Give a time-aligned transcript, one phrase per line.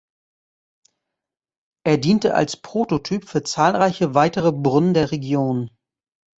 [1.85, 5.69] Er diente als Prototyp für zahlreiche weitere Brunnen der Region.